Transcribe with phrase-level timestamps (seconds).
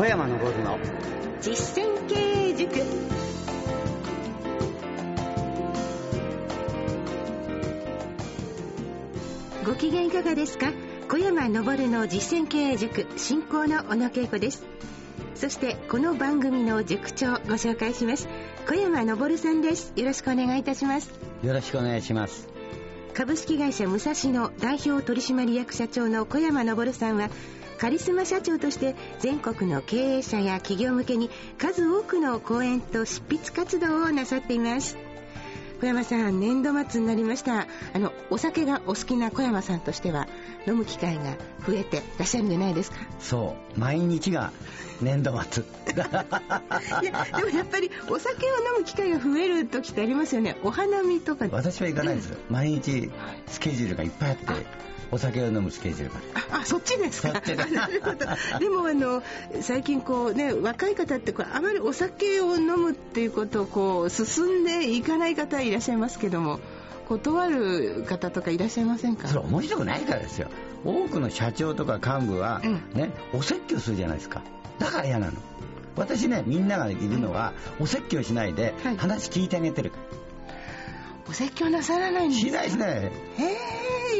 [0.00, 0.78] 小山昇の。
[1.42, 2.80] 実践経営塾。
[9.66, 10.72] ご機嫌いかがですか？
[11.10, 11.52] 小山昇
[11.88, 14.64] の実践経営塾進行の小野恵子です。
[15.34, 18.26] そしてこの番組の塾長ご紹介します。
[18.66, 19.92] 小山昇さんです。
[19.96, 21.10] よろしくお願いいたします。
[21.42, 22.48] よろしくお願いします
[23.20, 27.28] 株式会社武蔵野代表取締役社長の小山昇さんは
[27.76, 31.28] カリスマ社長として全国の経営者や企業向けに
[31.58, 34.96] 数多くの講演と執筆活動をなさっています。
[35.82, 37.66] 小山さん年度末になりました。
[37.92, 40.26] あのお酒がお好きな小山さんとしては
[40.66, 42.96] 飲む機会が増えてらっしゃるんじゃないですか？
[43.20, 44.52] そう毎日が
[45.00, 45.62] 年度末。
[47.02, 50.56] いやでもやっぱりお酒を飲む機会が増える時ってありますよね。
[50.62, 51.46] お花見とか。
[51.50, 53.10] 私は行かないですよ、毎日
[53.46, 54.44] スケジュールがいっぱいあって
[55.12, 56.20] お酒を飲むスケジュールが。
[56.56, 57.32] ああそっちですか？
[57.72, 58.58] なるほど。
[58.58, 59.22] でもあの
[59.60, 66.60] 最近こうね若い方ってこうあまりお酒を飲むっていうことをこう進んでいかない方いらっしゃいますけども
[67.08, 69.28] 断る方とかいらっしゃいませんか？
[69.28, 70.48] それ面白くないからですよ
[70.84, 72.82] 多くの社長とか幹部は、うん。
[72.94, 74.42] ねお説教するじゃないですか。
[74.78, 75.32] だから嫌なの。
[75.96, 78.96] 私ねみんながいるのは、お説教しないではい。
[78.96, 79.92] 話聞いてあげてる、
[81.28, 82.90] お説教なさらないんですしないしない。
[82.90, 83.50] へえ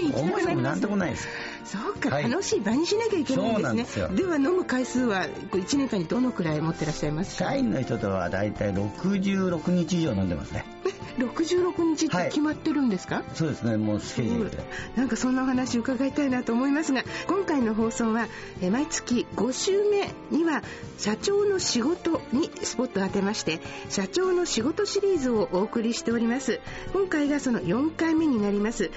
[0.02, 1.28] 行きた面白くなんともないです
[1.64, 2.30] そうか、はい。
[2.30, 4.08] 楽しい場にしなきゃいけないんそうなんでですすよ。
[4.08, 7.36] ねでは飲む回数は1年間にどのくらい持ってらっしゃいます？
[7.38, 10.64] か社員の人とは大体66日以上飲んでますね。
[11.18, 13.76] 66日って決まってるんですか、そうですね。
[13.76, 14.58] もうスケジュールで。
[14.96, 18.28] なんかそんなお話伺いたいなと思いますが今回の放送は
[18.62, 20.62] えー毎月5週目には
[20.98, 26.60] 社長の仕事にスポットを当てまして社長の仕事シリーズをお送りしております。
[26.92, 28.90] 今回がその4回目になります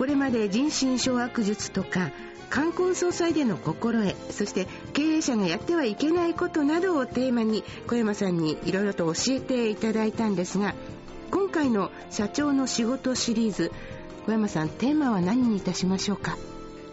[0.00, 2.10] これまで人心掌握術とか
[2.48, 10.74] 冠婚葬祭での心得そして経営者がやってはいけないことなどをテーマに小山さんにいろいろと教えていただいたんですが
[11.30, 13.72] 今回の社長の仕事シリーズ
[14.24, 16.38] 小山さんテーマは何にいたしましょうか？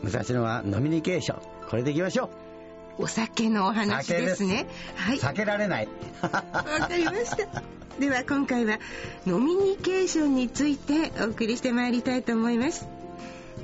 [0.03, 1.41] 武蔵野はノミニケーション。
[1.69, 2.29] これでいきましょ
[2.97, 4.67] お酒のお話ですね。
[4.95, 5.87] はうい避けられない。
[6.21, 7.63] わかりました。
[7.99, 8.79] では今回は
[9.25, 12.87] ノミニケーションについてお送りしてまいりたいと思います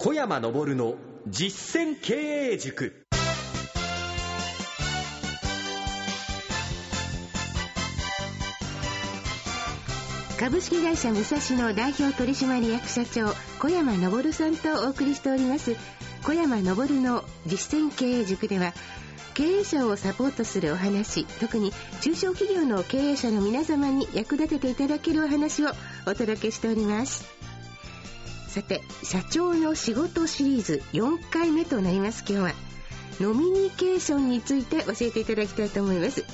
[0.00, 0.94] 小山昇の
[1.26, 2.14] 実践経
[2.52, 3.04] 営塾。
[10.38, 15.74] 株式会社武蔵野代表取締役社長小山昇さんとお送りしております。
[16.22, 18.74] 小山昇の実践経営塾では
[19.34, 21.72] 経営者をサポートするお話特に
[22.02, 25.70] 中小企業の経営者の皆様に役立てていただけるお話を
[26.06, 27.37] お届けしております。
[28.48, 32.24] さて社長の仕事シリーズ4回目となります。
[32.26, 32.52] 今日は
[33.20, 36.24] ノミニケーションについて教えていただきたいと思います。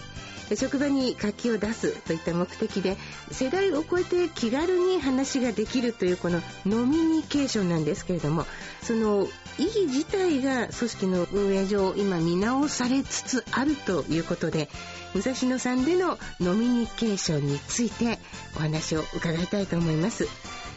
[0.56, 2.96] 職場に活気を出すといった目的で
[3.30, 8.44] 世代を超えて気軽に話ができるというこのノミニケーションなんですけれども
[8.82, 9.26] その
[9.58, 14.68] 意義自体が組織の運営上今見直されつつあるということで
[15.14, 18.18] 武蔵野さんでのノミニケーションについて
[18.56, 20.28] お話を伺いたいと思います。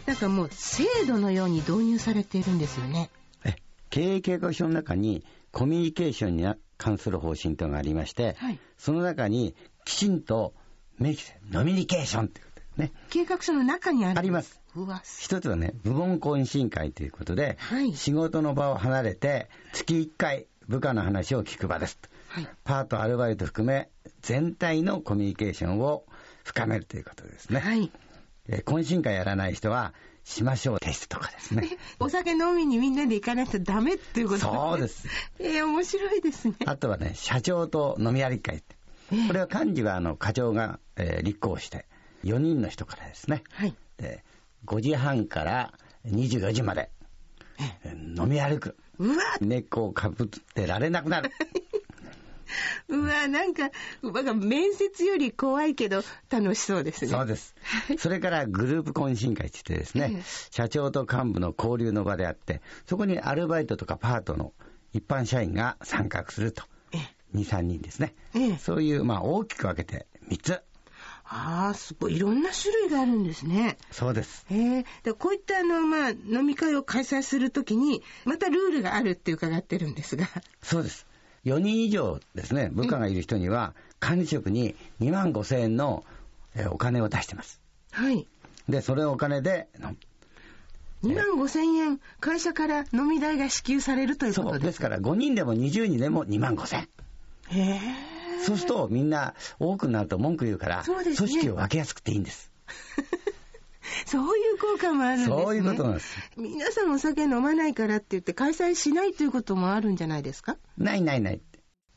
[0.07, 3.09] なんかもう制度のように導入されているんですよね。
[3.43, 3.57] え
[3.89, 6.45] 経営計画書の中にコミュニケーションに
[6.77, 8.59] 関する方針というのがありまして、はい。
[8.77, 9.53] その中に
[9.83, 10.53] きちんと
[10.97, 12.93] 明記してノミニケーションってことね。
[13.09, 14.19] 計画書の中にある。
[14.19, 14.61] あります。
[15.19, 17.93] 一つはね部門懇親会ということで、はい。
[17.93, 22.07] 仕事の場を離れて月1回部下の話を聞く場ですと。
[22.29, 22.47] はい。
[22.63, 23.89] パートアルバイト含め
[24.21, 26.05] 全体のコミュニケーションを
[26.45, 27.91] 深めるということですね、はい
[28.47, 31.77] えー懇親会やらない人はしましょうテストとかですね。
[31.99, 35.07] お酒飲みにみんなで行かないとダメっていうことそうです。
[35.39, 36.55] えー、面白いですね。
[36.65, 38.75] あとはね社長と飲み歩き会って。
[39.27, 41.85] これは幹事があの課長が、えー立候補して
[42.25, 43.43] 4人の人からですね。
[43.51, 43.75] はい。
[43.97, 44.23] で
[44.65, 45.73] 5時半から
[46.05, 46.89] 24時まで、
[47.85, 48.75] えー飲み歩く。
[48.99, 49.65] うわ、根っ。
[49.69, 51.31] こをかぶってられなくなる
[52.89, 53.71] うわ、なんか、
[54.01, 57.11] なんか面接より怖いけど楽しそうですね。
[57.11, 57.55] そうです。
[57.97, 64.53] それからグループ懇親会って言ってですね、社長と幹部の交流の場であって、そこにアルバイトとかパートの
[64.93, 66.63] 一般社員が参画すると。
[66.91, 66.97] え
[67.35, 68.15] 2、3人ですね。
[68.33, 70.61] ええそういう、まあ、大きく分けて3つ。
[71.29, 72.15] ああ、すごい。
[72.15, 73.77] いろんな種類があるんですね。
[73.91, 74.45] そうです。
[74.49, 74.85] へえ。
[75.03, 80.27] でこういったあの、まあ、飲み会を開催するときに、またルールがあるって伺ってるんですが。
[80.61, 81.05] そうです。
[81.47, 86.03] 4人以上ですね、部下がいる人には、管理職に2万5千円の
[86.55, 87.61] えーお金を出してます。
[87.91, 88.27] はい。
[88.67, 89.95] で、それをお金で、の
[91.03, 94.59] 2万5千円、会社から飲み代が支給されるということです。
[94.59, 96.87] そうですから5人でも20人でも2万5千
[97.51, 97.59] 円。
[97.59, 97.79] へえ。
[98.43, 102.51] そうするとみんな多くなると文句言うから、ね組織を分けやすくていいんです。
[104.05, 105.35] そういう効果もあるんですね。
[105.43, 106.17] そういうことなんです。
[106.37, 110.57] 皆さんお酒飲まないからって言って開催しないということもあるんじゃないですか？
[110.77, 111.41] ないないない。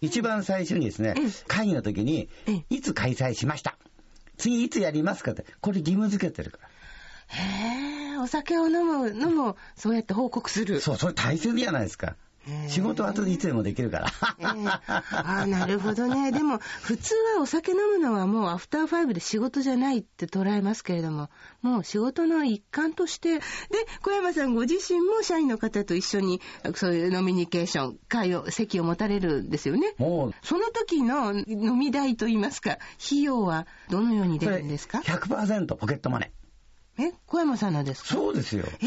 [0.00, 3.76] 一番最初にですねうん、会議の時にええ、いつ開催しました？
[4.38, 6.68] 次いつやりますかって、これ義務付けてるから。
[7.36, 10.80] へえ、お酒を飲むのもそうやって報告する。
[10.80, 12.16] そう、それ大切じゃないですか。
[12.68, 14.06] 仕事は後でいつでもできるから。
[14.38, 15.02] ええあ
[15.42, 16.32] あ、なるほどね。
[16.32, 21.28] でも、普通はお酒飲むのはもうアフターファイブで仕事じゃないって捉えますけれども、
[21.62, 23.42] もう仕事の一環として、で、
[24.02, 26.40] 小山さんご自身も社員の方と一緒に、
[26.74, 29.94] そういうノミニケーション、会を、席を持たれるんですよね。
[29.98, 36.32] もう、その時の飲み代といいますか、費用はどのように出るんですか？100%ポケットマネ
[36.98, 38.08] え、小山さんのですー。
[38.08, 38.14] か？
[38.14, 38.64] そうですよ。
[38.82, 38.86] え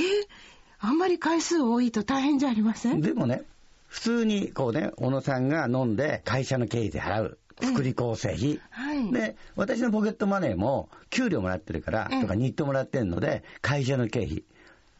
[0.85, 3.01] あんまり回数多いと大変じゃありません？
[3.01, 3.43] でもね、
[3.87, 7.37] 普通にこうね、小野さんが飲んで会社の経費で払う。
[7.61, 8.59] 福利厚生費。
[8.71, 9.11] はい。
[9.13, 14.43] で、私のポケットマネーも給料もらってるから、ええとか日当もらってるので、会社の経費。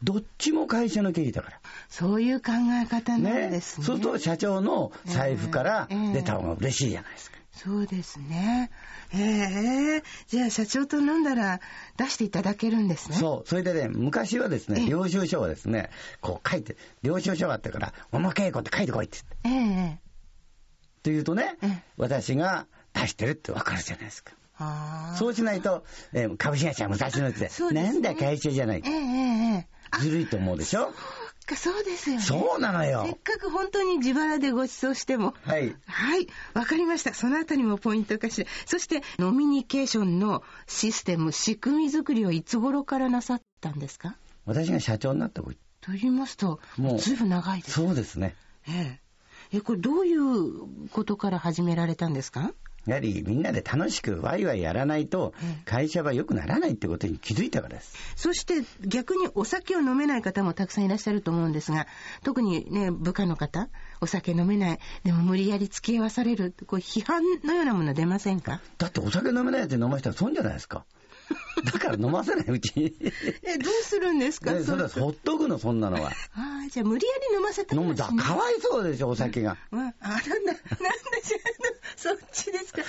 [0.02, 1.60] どっちも会社の経費だから。
[1.90, 2.52] そういう考
[2.82, 3.86] え方なんですね。
[3.86, 7.36] そうすると社長の財布からええ出た方が嬉しいじゃないですか。
[7.56, 8.70] そうですね。
[9.14, 11.60] ええじゃあ社長と飲んだら
[11.96, 13.16] 出していただけるんですね。
[13.16, 13.48] そう。
[13.48, 15.90] それでね、昔はですね、ええ領収書をですね、
[16.20, 19.72] こう書いて、領収書があったから、小野稽古って書いてこいって言って。
[19.72, 19.98] ええ
[21.04, 24.32] と言うとねええ、私が出してるってわかるじゃないですか。
[24.56, 25.16] ああ。
[25.16, 27.50] そうしないと、えー株式会社武蔵野って、で
[27.82, 28.92] なんだ会社じゃないええ。
[28.92, 29.68] ええ
[29.98, 30.92] えずるいと思うでしょ？
[31.44, 32.22] かそうですよね。
[32.22, 33.18] そうなのせっよ。
[33.22, 35.34] かく本当に自腹でご馳走しても。
[35.42, 35.74] はい。
[35.86, 36.26] はい。
[36.54, 37.14] わかりました。
[37.14, 38.50] そのあたりもポイントかしら。
[38.66, 44.16] そして、ノミニケーションのシステム、仕組み作りはいつ頃からなさったんですか？
[44.46, 47.86] 私が社長になった時と言いますと、もうずいぶん長いですね。
[47.86, 48.34] そうですね。
[48.68, 48.98] え
[49.52, 49.56] え。
[49.58, 52.52] え、これどういうことから始められたんですか？
[52.86, 57.96] やはりみんなで楽しくワイワイやらないとうん会社は良くならないってことに気づいたからです。
[58.16, 61.86] そして逆にお酒を飲めない方もたくさんいらっしゃると思うんですが、
[62.22, 63.68] 特にね、部下の方、
[64.00, 68.60] お酒飲めない、でも無理やり付き合わされる、こう批判のようなもの出ませんか？
[68.78, 70.84] だってお酒飲めないやつに飲ましたら損じゃないですか。
[71.64, 72.94] だから飲ませないうちに。
[73.42, 74.52] え、どうするんですか？
[74.52, 76.10] でそれはほっとくの、そんなのは。
[76.34, 79.50] ああ、じゃあ無理やり飲ませたり飲むだ、かわいそうでしょ、お酒が。
[79.50, 82.82] わあ、なんだ、なんだ、じゃあ、そっちですか？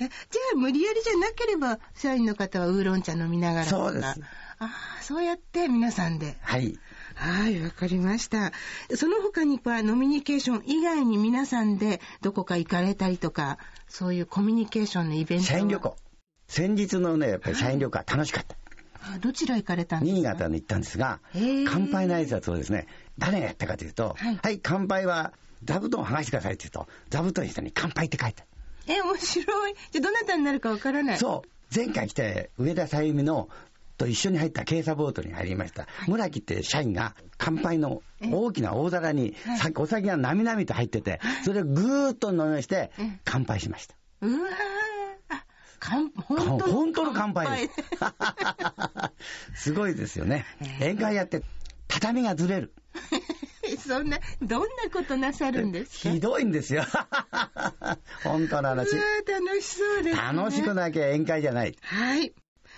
[0.00, 0.08] えじゃ
[0.54, 4.06] あ、無理やりじゃなければ、社員の方はウーロン茶飲みながらそうです。
[4.06, 4.14] あ
[4.60, 4.70] あ、
[5.02, 6.36] そうやって皆さんで。
[6.40, 6.78] はい。
[7.14, 8.52] はい、わかりました。
[8.96, 13.58] その他には、ノミニケーション以外に皆さんでどこか行かれたりとか、
[13.88, 15.50] そういうコミュニケーションのイベントは？
[15.50, 15.96] 社員旅行。
[16.52, 18.56] 先日のね、やっぱり社員旅行は楽しかった。
[19.14, 20.16] あどちら行かれたんですか？
[20.18, 25.32] 新潟に行ったんですが乾杯の挨拶をですね、誰がやったかというと、はいはい、乾杯は
[25.64, 29.74] 座布団を剥がしてくださいって言うと、座布団の下に乾杯って書いてあえ、面白い。
[29.92, 31.14] じゃあ、どなたになるかわからない。
[31.14, 31.20] る。
[31.20, 33.48] そう、前回来て上田さゆみの
[33.96, 35.86] と一緒に入った警察ボートに入りました。
[36.06, 43.94] 村木って社員が乾杯の大きな大皿にはいさお酒がなみなみと入ってて、それをぐーっと飲みましてうん乾杯しました。
[44.20, 44.91] うわー
[45.82, 47.72] 本当の本当の乾杯で
[49.54, 49.54] す。
[49.70, 50.46] すごいですよね。
[50.80, 51.42] 宴会やって
[51.88, 52.72] 畳がずれる。
[53.78, 56.10] そんな、どんなことなさるんですか？
[56.10, 56.84] ひどいんですよ。
[58.22, 58.96] 本当の話う。
[58.96, 60.22] わー楽しそうです、ね。
[60.22, 61.76] 楽しくなきゃ宴会じゃない。
[61.80, 62.32] はい。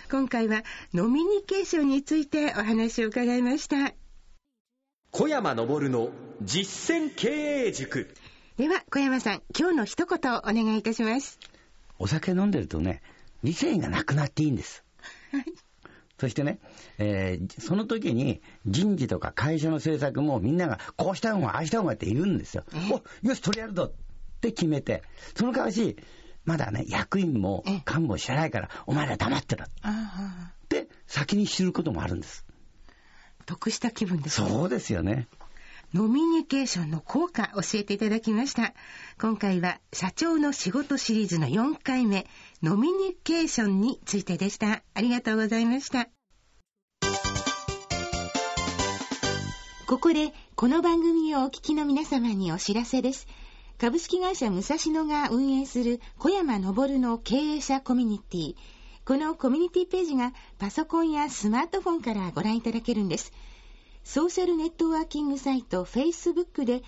[0.09, 3.93] 今回はノミニケーションについてお話を伺いました。
[5.11, 7.27] 小山昇の実践経
[7.67, 8.13] 営塾
[8.57, 11.39] では、小山さん、今日の一言をお願いいたします。
[11.99, 13.01] お酒飲んでるとね、
[13.43, 14.83] 理性がなくなっていいんです。
[15.31, 15.45] はい。
[16.19, 16.59] そしてね、
[16.97, 22.63] えーその時に人事とか会社の政策もみんながこうした方がああした方がって言うんですよ。
[23.23, 25.03] およし、取りやるぞって決めて、
[25.35, 25.97] その代わし、
[26.45, 32.45] まだね、役員もええ幹部も知らないから、お前ら黙ってろっああ、て先に知ることもあるんです。
[33.45, 34.49] 得した気分ですね。
[34.49, 35.27] そうですよね。
[35.95, 38.73] ノミニケーションの効果教えていただきました。
[39.17, 42.27] 今回は社長の仕事シリーズの4回目、
[42.61, 44.83] ノミニケーションについてでした。
[44.93, 46.09] ありがとうございました。
[49.87, 53.25] ここでこの番組をお聞きの皆様にお知らせです。
[53.77, 58.55] 株式会社武蔵野が運営する小山昇の経営者コミュニティ。
[59.05, 63.31] このコミュニティページがパソコンやスマートフォンからご覧いただけるんです。
[64.05, 66.83] ソーシャルネットワーキングサイト Facebook で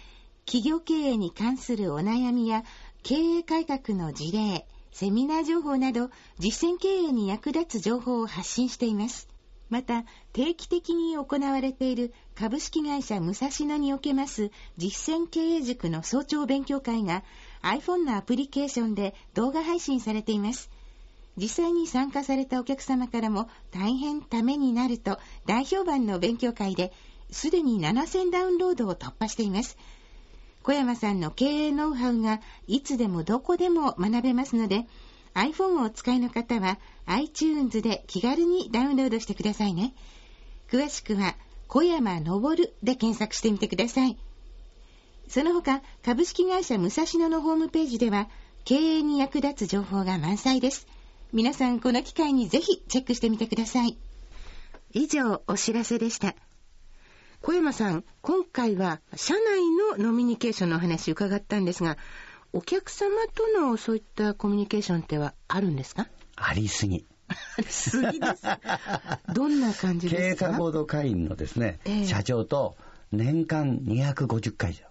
[0.45, 2.63] 企業経営に関するお悩みや
[3.01, 9.27] 経営改革の事例、セミナー情報など実践経営に役立つ情報を発信しています。
[9.69, 17.23] また、定期的に行われている株式会社武蔵野におけます実践経営塾の早朝勉強会が
[17.63, 20.69] iPhone のアプリケーションで動画配信されています。
[21.37, 26.91] 実際に参加されたお客様からも大変ためになると大評判の勉強会で
[27.31, 29.77] すでに7000ダウンロードを突破しています。
[30.63, 34.85] 小山さんの経営ノウハウがいつでもどこでも学べますので、
[35.33, 39.93] iPhone をお使いの方は iTunes で気軽にダウンロードしてくださいね。
[40.69, 41.35] 詳しくは
[41.67, 44.17] 小山昇で検索してみてください。
[45.27, 48.29] その他、株式会社武蔵野のホームページでは
[48.65, 50.87] 経営に役立つ情報が満載です。
[51.33, 53.97] 皆さんこの機会にぜひチェックしてみてください。
[54.93, 56.35] 以上、お知らせでした。
[57.41, 61.97] 小山さん、今回は社内のノミニケーションの話伺ったんですが、
[62.51, 66.07] お客様とのそういったコミュニケーションってはあるんですか？
[66.35, 67.05] ありすぎ。
[67.29, 68.43] ありすぎです。
[69.33, 70.45] どんな感じですか？
[70.47, 72.75] 経営サポート会員のですね、えー、社長と
[73.11, 74.83] 年間250回以上。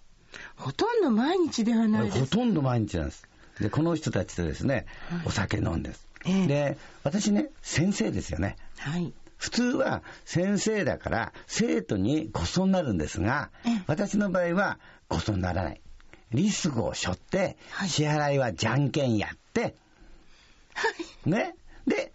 [0.56, 2.20] ほとんど毎日ではないです。
[2.20, 3.26] ほとんど毎日なんです。
[3.60, 4.86] で、この人たちとですね、
[5.24, 6.06] お酒飲んです。
[6.24, 8.56] えー、で、私ね、先生ですよね。
[8.78, 9.12] はい。
[9.36, 13.50] 普通は先生だから生徒にごそになるんですが、
[13.86, 14.78] 私の場合は
[15.08, 15.80] ごそにならない。
[16.32, 19.76] リスクを背負って、支払いはじゃんけんやって、
[20.74, 20.88] は
[21.26, 21.54] い、ね。
[21.86, 22.12] で、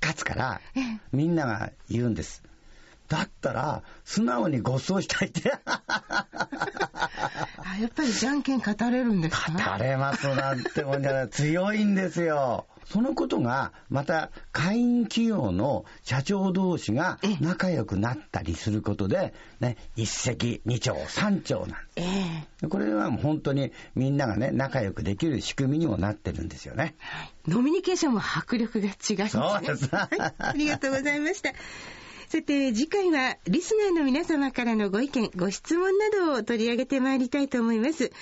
[0.00, 0.60] 勝つから、
[1.12, 2.42] みんなが言うんです。
[3.08, 5.52] だったら、素直にご馳走したいって。
[5.66, 5.82] あ
[7.80, 9.76] やっぱりじゃんけん語れるんですか？
[9.78, 11.28] 語れますなんてもんじゃない。
[11.28, 12.66] 強いんですよ。
[12.90, 22.08] そのことが、また、会員企業の社長同士が仲良くなったりすることで、ね、一石二鳥三鳥なんです。
[22.62, 26.94] えー、これはもう本当にみんながね、仲良くできる仕組みにもなってるんですよね。
[27.46, 29.42] ノミニケーションも迫力が違いますね。
[29.42, 29.88] そうです。
[29.94, 31.52] はい、ありがとうございました。
[32.28, 38.12] さて、次回はリスナーの皆様からのご意見、ご質問などを取り上げてまいりたいと思います。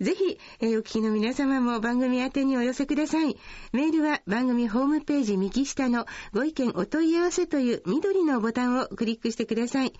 [0.00, 3.36] ぜひ、えー、お聞きの皆様も番組宛にお寄せください。
[3.72, 9.92] メールは番組ホームページ右下のご意見お問い合わせという緑のボタンをクリックしてください。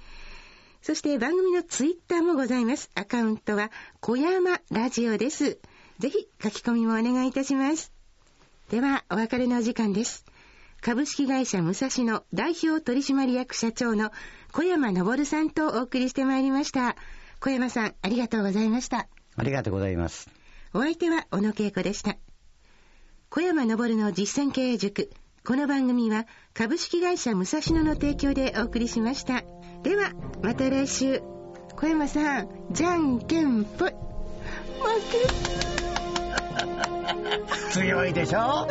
[0.83, 2.91] そして番組のツイッターもございます。
[2.95, 5.59] アカウントは小山ラジオです。
[5.99, 7.93] ぜひ書き込みもお願いいたします。
[8.71, 10.27] では、お別れのお時間です。
[10.83, 14.11] 株式会社武蔵野代表取締役社長の
[14.53, 16.97] 小山昇さんとお送りしてまいりました。
[17.41, 19.09] 小山さん、ありがとうございました。
[19.37, 20.29] ありがとうございます。
[20.75, 22.17] お相手は小野恵子でした。
[23.29, 25.11] 小山昇の実践経営塾。
[25.45, 29.43] この番組は株式会社武蔵野の提供でお送りしました。
[29.83, 30.13] では、
[30.43, 31.23] また来週。
[31.77, 33.91] 小山さん、じゃんけんぽい。
[33.91, 33.97] 負
[35.13, 35.57] け。
[37.73, 38.67] 強いでしょ？